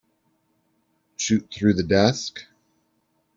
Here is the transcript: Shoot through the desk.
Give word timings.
Shoot 1.15 1.53
through 1.53 1.73
the 1.75 1.83
desk. 1.83 2.39